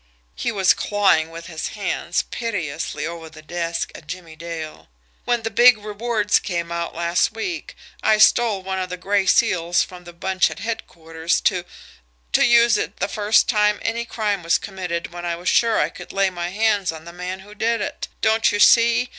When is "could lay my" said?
15.89-16.49